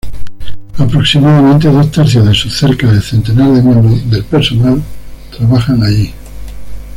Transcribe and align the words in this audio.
Aproximadamente 0.79 1.67
dos 1.69 1.91
tercios 1.91 2.25
de 2.25 2.33
sus 2.33 2.57
cerca 2.57 2.91
de 2.91 2.99
centenar 2.99 3.51
de 3.51 3.61
miembros 3.61 4.09
del 4.09 4.23
personal 4.25 4.81
trabajan 5.37 5.83
allí. 5.83 6.11